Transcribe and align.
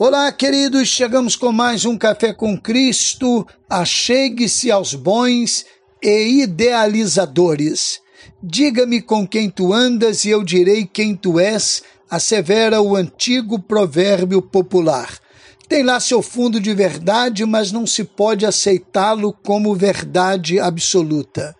Olá, 0.00 0.30
queridos, 0.30 0.86
chegamos 0.86 1.34
com 1.34 1.50
mais 1.50 1.84
um 1.84 1.98
Café 1.98 2.32
com 2.32 2.56
Cristo. 2.56 3.44
Achegue-se 3.68 4.70
aos 4.70 4.94
bons 4.94 5.66
e 6.00 6.44
idealizadores. 6.44 8.00
Diga-me 8.40 9.02
com 9.02 9.26
quem 9.26 9.50
tu 9.50 9.72
andas 9.72 10.24
e 10.24 10.30
eu 10.30 10.44
direi 10.44 10.86
quem 10.86 11.16
tu 11.16 11.40
és, 11.40 11.82
assevera 12.08 12.80
o 12.80 12.94
antigo 12.94 13.58
provérbio 13.58 14.40
popular. 14.40 15.18
Tem 15.68 15.82
lá 15.82 16.00
seu 16.00 16.22
fundo 16.22 16.58
de 16.58 16.72
verdade, 16.72 17.44
mas 17.44 17.70
não 17.70 17.86
se 17.86 18.02
pode 18.02 18.46
aceitá-lo 18.46 19.34
como 19.34 19.74
verdade 19.74 20.58
absoluta. 20.58 21.54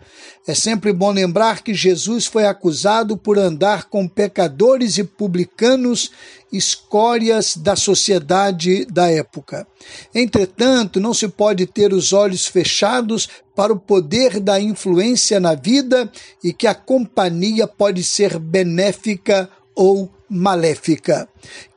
É 0.46 0.54
sempre 0.54 0.95
bom 0.95 1.11
lembrar 1.11 1.62
que 1.62 1.74
Jesus 1.74 2.24
foi 2.24 2.46
acusado 2.46 3.18
por 3.18 3.38
andar 3.38 3.84
com 3.84 4.09
pecadores 4.09 4.96
e 4.96 5.05
publicanos, 5.05 6.10
escórias 6.50 7.55
da 7.55 7.77
sociedade 7.77 8.86
da 8.86 9.10
época. 9.10 9.66
Entretanto, 10.15 10.98
não 10.98 11.12
se 11.12 11.29
pode 11.29 11.66
ter 11.66 11.93
os 11.93 12.15
olhos 12.15 12.46
fechados 12.46 13.29
para 13.54 13.74
o 13.74 13.79
poder 13.79 14.40
da 14.40 14.59
influência 14.59 15.38
na 15.38 15.54
vida 15.54 16.10
e 16.43 16.51
que 16.51 16.66
a 16.66 16.74
companhia 16.74 17.66
pode 17.66 18.02
ser 18.02 18.38
benéfica 18.38 19.51
ou 19.74 20.10
maléfica. 20.30 21.29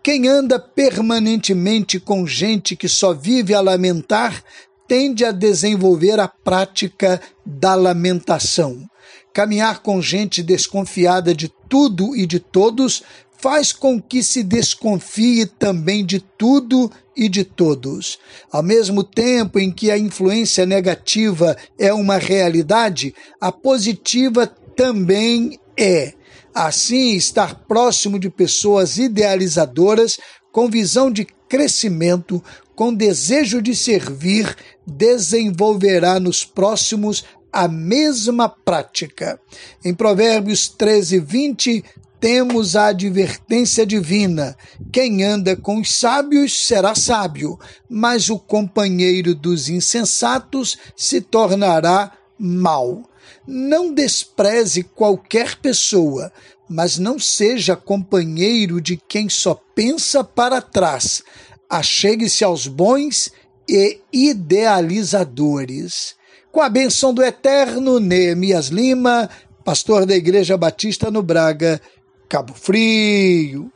Quem 0.04 0.28
anda 0.28 0.60
permanentemente 0.60 2.00
com 2.00 2.26
gente 2.26 2.76
que 2.76 2.90
só 2.90 3.14
vive 3.14 3.54
a 3.54 3.62
lamentar 3.62 4.44
tende 4.88 5.24
a 5.24 5.32
desenvolver 5.32 6.20
a 6.20 6.27
prática 6.27 7.22
da 7.46 7.76
lamentação. 7.76 8.90
Caminhar 9.32 9.82
com 9.82 10.02
gente 10.02 10.41
desconfiada 10.41 11.36
de 11.36 11.50
tudo 11.70 12.16
e 12.16 12.26
de 12.26 12.40
todos 12.40 13.04
faz 13.38 13.72
com 13.72 14.02
que 14.02 14.24
se 14.24 14.44
desconfie 14.44 15.46
também 15.46 16.04
de 16.04 16.20
tudo 16.20 16.91
e 17.16 17.30
de 17.30 17.44
todos. 17.44 18.18
Ao 18.52 18.63
mesmo 18.63 19.04
tempo 19.04 19.60
em 19.60 19.72
que 19.72 19.91
a 19.91 19.98
influência 19.98 20.66
negativa 20.66 21.55
é 21.77 21.94
uma 21.94 22.18
realidade, 22.18 23.13
a 23.40 23.52
positiva 23.52 24.48
também 24.76 25.60
é. 25.77 26.13
Assim, 26.54 27.16
estar 27.16 27.55
próximo 27.66 28.20
de 28.20 28.30
pessoas 28.30 28.98
idealizadoras 28.98 30.18
com 30.52 30.70
visão 30.70 31.10
de 31.10 31.26
crescimento, 31.48 32.44
com 32.76 32.94
desejo 32.94 33.62
de 33.62 33.76
servir, 33.76 34.55
desenvolverá 34.85 36.20
nos 36.20 36.44
próximos 36.44 37.24
a 37.52 37.68
mesma 37.68 38.48
prática. 38.49 39.40
Em 39.84 39.94
Provérbios 39.94 40.70
13, 40.70 41.20
20, 41.20 41.84
temos 42.20 42.76
a 42.76 42.88
advertência 42.88 43.85
divina: 43.85 44.55
quem 44.91 45.24
anda 45.24 45.55
com 45.55 45.82
os 45.82 45.94
sábios 45.94 46.66
será 46.66 46.96
sábio, 46.96 47.60
mas 47.90 48.29
o 48.29 48.40
companheiro 48.40 49.35
dos 49.35 49.68
insensatos 49.70 50.77
se 50.96 51.20
tornará 51.20 52.12
mau. 52.38 53.04
Não 53.46 53.94
despreze 53.94 54.84
qualquer 54.84 55.58
pessoa, 55.58 56.32
mas 56.70 56.98
não 56.98 57.20
seja 57.20 57.76
companheiro 57.76 58.80
de 58.80 58.96
quem 58.96 59.28
só 59.28 59.62
pensa 59.76 60.24
para 60.24 60.62
trás. 60.62 61.22
Achegue-se 61.70 62.46
aos 62.46 62.66
bons 62.66 63.30
e 63.68 64.00
idealizadores. 64.12 66.16
Com 66.50 66.62
a 66.62 66.69
benção 66.69 67.13
do 67.13 67.22
eterno 67.22 68.00
Neemias 68.00 68.68
Lima, 68.68 69.30
pastor 69.63 70.06
da 70.06 70.16
Igreja 70.16 70.56
Batista 70.56 71.12
no 71.12 71.22
Braga, 71.22 71.81
Cabo 72.30 72.53
Frio. 72.53 73.69